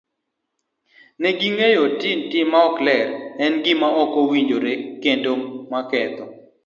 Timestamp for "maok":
2.53-2.75